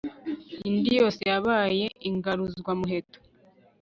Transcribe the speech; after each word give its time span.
indi 0.69 0.91
yose 0.99 1.21
yabaye 1.31 1.85
ingaruzwamuheto 2.09 3.19